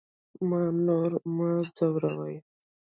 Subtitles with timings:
[0.49, 2.35] ما نور مه ځوروئ